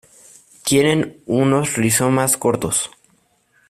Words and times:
Tienen 0.63 1.21
unos 1.27 1.75
rizomas 1.77 2.35
cortos. 2.35 2.89